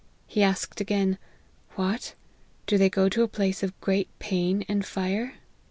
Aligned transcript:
He 0.25 0.41
asked 0.41 0.81
again,' 0.81 1.19
What? 1.75 2.15
do 2.65 2.79
they 2.79 2.89
go 2.89 3.07
to 3.07 3.21
a 3.21 3.27
place 3.27 3.61
of 3.61 3.79
great 3.81 4.09
pain 4.17 4.65
and 4.67 4.83
fire 4.83 5.35